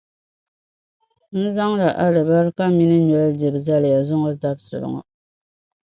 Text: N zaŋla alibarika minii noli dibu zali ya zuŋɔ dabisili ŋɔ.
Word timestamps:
N 1.39 1.43
zaŋla 1.55 1.87
alibarika 2.05 2.63
minii 2.75 3.05
noli 3.07 3.33
dibu 3.39 3.59
zali 3.65 3.87
ya 3.93 3.99
zuŋɔ 4.07 4.29
dabisili 4.41 4.87
ŋɔ. 4.93 5.01